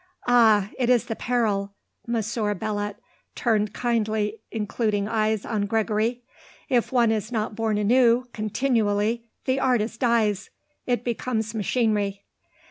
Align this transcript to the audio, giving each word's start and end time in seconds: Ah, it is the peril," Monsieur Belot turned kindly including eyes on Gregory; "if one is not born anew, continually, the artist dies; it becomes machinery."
Ah, 0.25 0.71
it 0.79 0.89
is 0.89 1.05
the 1.05 1.15
peril," 1.15 1.75
Monsieur 2.07 2.55
Belot 2.55 2.95
turned 3.35 3.71
kindly 3.71 4.39
including 4.49 5.07
eyes 5.07 5.45
on 5.45 5.67
Gregory; 5.67 6.23
"if 6.69 6.91
one 6.91 7.11
is 7.11 7.31
not 7.31 7.53
born 7.55 7.77
anew, 7.77 8.25
continually, 8.33 9.25
the 9.45 9.59
artist 9.59 9.99
dies; 9.99 10.49
it 10.87 11.03
becomes 11.03 11.53
machinery." 11.53 12.25